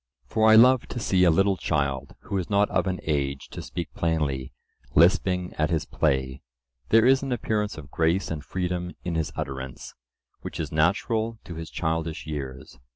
[0.25, 3.61] For I love to see a little child, who is not of an age to
[3.61, 4.51] speak plainly,
[4.95, 6.41] lisping at his play;
[6.89, 9.93] there is an appearance of grace and freedom in his utterance,
[10.41, 12.79] which is natural to his childish years.